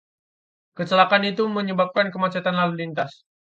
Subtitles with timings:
[0.77, 3.11] Kecelakaan itu menyebabkan kemacetan lalu lintas.